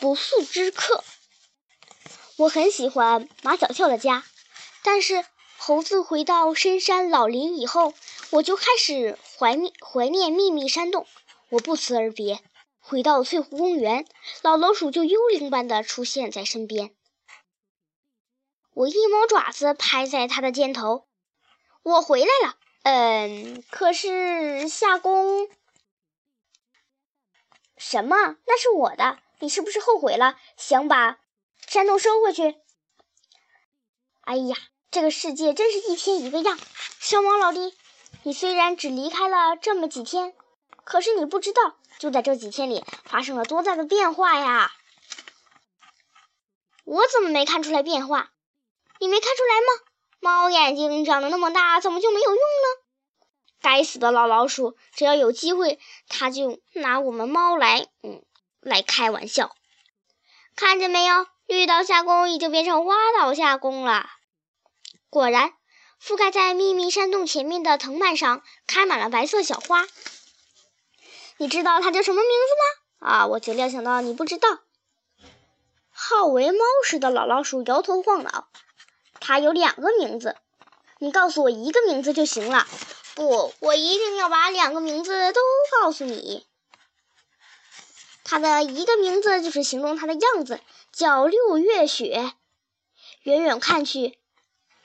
[0.00, 1.04] 不速之客。
[2.36, 4.24] 我很喜欢马小跳的家，
[4.82, 5.24] 但是
[5.56, 7.94] 猴子回到深山老林以后，
[8.30, 11.06] 我就开始怀念怀念秘密山洞。
[11.50, 12.40] 我不辞而别，
[12.78, 14.06] 回到翠湖公园，
[14.42, 16.94] 老老鼠就幽灵般的出现在身边。
[18.74, 21.08] 我一猫爪子拍在它的肩头，
[21.82, 22.56] 我回来了。
[22.84, 25.48] 嗯，可是夏宫
[27.76, 28.36] 什么？
[28.46, 31.18] 那是我的，你是不是后悔了，想把？
[31.66, 32.56] 山洞收回去。
[34.22, 34.56] 哎呀，
[34.90, 36.58] 这个世界真是一天一个样。
[36.98, 37.74] 小猫老弟，
[38.24, 40.34] 你虽然只离开了这么几天，
[40.84, 44.72] 可是你不知道，就在这几天里发生了多大的变化呀！
[46.84, 48.32] 我怎么没看出来变化？
[48.98, 49.84] 你没看出来吗？
[50.20, 52.84] 猫眼睛长得那么大，怎么就没有用呢？
[53.60, 58.24] 该死的老老鼠，只要有机会，他就拿我们猫来，嗯，
[58.60, 59.54] 来开玩笑。
[60.56, 61.26] 看见没有？
[61.46, 64.10] 绿岛夏宫已经变成花岛夏宫了。
[65.08, 65.54] 果然，
[66.02, 69.86] 覆盖在秘密山洞前面的藤蔓上开满了白色小花。
[71.38, 73.08] 你知道它叫什么名字吗？
[73.08, 74.58] 啊，我就料想到你不知道。
[75.90, 78.48] 好为猫似的老老鼠摇头晃脑。
[79.20, 80.36] 它有两个名字，
[80.98, 82.66] 你告诉我一个名字就行了。
[83.14, 85.40] 不，我一定要把两个名字都
[85.80, 86.46] 告诉你。
[88.30, 90.60] 它的一个名字就是形容它的样子。
[90.92, 92.34] 叫六月雪，
[93.22, 94.18] 远远看去，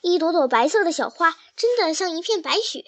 [0.00, 2.84] 一朵朵白色的小花真的像一片白雪。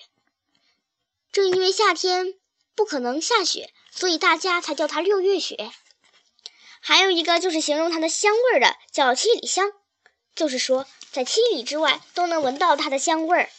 [1.33, 2.35] 正因为夏天
[2.77, 5.73] 不可能下雪，所以大家才叫它六月雪。
[6.81, 9.73] 还有一个就是形容它的香味儿的，叫七里香，
[10.37, 13.51] 就是说在七里之外都能闻到它的香味儿。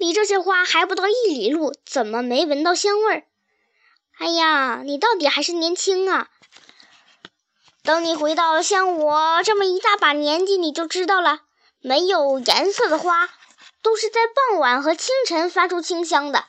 [0.00, 3.24] 离这些花还不到一里路，怎么没闻到香味儿？
[4.18, 6.30] 哎呀，你到底还是年轻啊！
[7.82, 11.42] 等你回到像我这么一大把年纪，你就知道了。
[11.80, 13.28] 没有颜色的花，
[13.82, 16.46] 都是在傍晚和清晨发出清香的。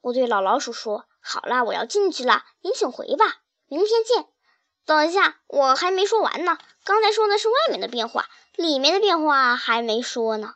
[0.00, 4.26] 我对老老鼠说：“好啦，我要进去了，您请回吧，明天见。”
[4.86, 6.58] 等一下，我还没说完呢。
[6.84, 10.54] 刚才说的是外面的变化，里面的变化还没说呢。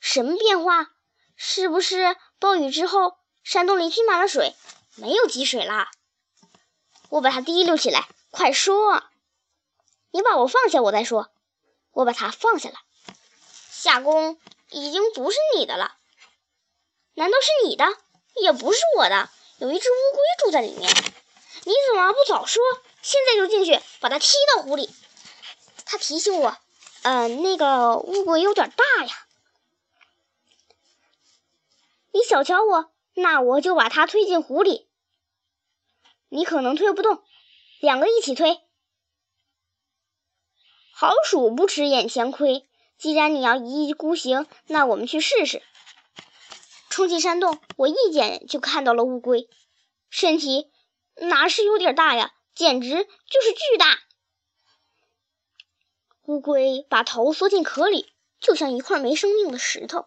[0.00, 0.88] 什么变化？
[1.36, 4.54] 是不是暴雨之后山洞里积满了水？
[4.96, 5.90] 没有积水啦，
[7.08, 9.04] 我把它提溜起来，快说！
[10.10, 11.30] 你把我放下，我再说。
[11.92, 12.76] 我把它放下了，
[13.70, 14.38] 夏宫
[14.70, 15.96] 已经不是你的了。
[17.14, 17.84] 难道是你的？
[18.42, 19.30] 也不是我的。
[19.58, 20.90] 有一只乌龟住在里面。
[21.64, 22.62] 你怎么不早说？
[23.02, 24.90] 现在就进去把它踢到湖里。
[25.84, 26.56] 他提醒我，
[27.02, 29.26] 呃，那个乌龟有点大呀。
[32.12, 34.88] 你小瞧我，那我就把它推进湖里。
[36.28, 37.22] 你可能推不动，
[37.80, 38.60] 两个一起推。
[40.92, 45.62] 好鼠不吃眼前亏，既然你要一意孤行，那我们去试试。
[46.88, 49.48] 冲进山洞，我一眼就看到了乌龟，
[50.08, 50.70] 身体
[51.14, 54.00] 哪是有点大呀，简直就是巨大。
[56.24, 60.06] 乌龟把头缩进壳里，就像一块没生命的石头。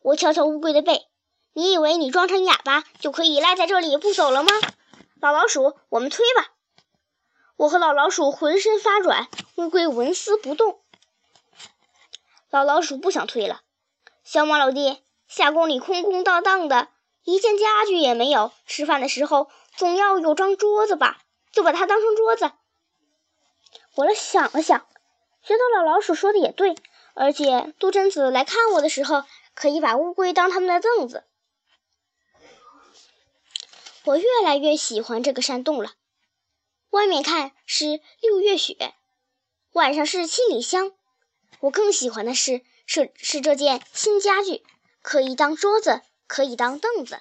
[0.00, 1.06] 我敲敲乌龟的背，
[1.52, 4.50] 你以为你装成哑巴就可以赖在这里不走了吗？
[5.20, 6.52] 老老鼠，我们推吧！
[7.56, 10.80] 我和老老鼠浑身发软，乌龟纹丝不动。
[12.50, 13.62] 老老鼠不想推了。
[14.22, 16.88] 小马老弟，下宫里空空荡荡的，
[17.24, 18.52] 一件家具也没有。
[18.66, 21.18] 吃饭的时候总要有张桌子吧？
[21.50, 22.52] 就把它当成桌子。
[23.96, 24.86] 我想了想，
[25.42, 26.76] 觉得老老鼠说的也对，
[27.14, 29.24] 而且杜真子来看我的时候，
[29.58, 31.24] 可以把乌龟当他们的凳子。
[34.04, 35.94] 我越来越喜欢这个山洞了。
[36.90, 38.94] 外面看是六月雪，
[39.72, 40.92] 晚上是七里香。
[41.58, 44.62] 我更喜欢的是是是这件新家具，
[45.02, 47.20] 可以当桌子，可以当凳子。